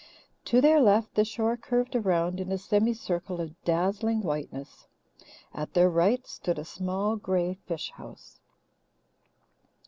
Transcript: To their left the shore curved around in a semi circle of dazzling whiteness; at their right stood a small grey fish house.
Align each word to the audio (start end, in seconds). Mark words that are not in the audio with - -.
To 0.45 0.61
their 0.61 0.81
left 0.81 1.13
the 1.13 1.23
shore 1.23 1.55
curved 1.55 1.95
around 1.95 2.39
in 2.39 2.51
a 2.51 2.57
semi 2.57 2.91
circle 2.95 3.39
of 3.39 3.63
dazzling 3.63 4.21
whiteness; 4.23 4.87
at 5.53 5.75
their 5.75 5.91
right 5.91 6.25
stood 6.25 6.57
a 6.57 6.65
small 6.65 7.17
grey 7.17 7.53
fish 7.67 7.91
house. 7.91 8.39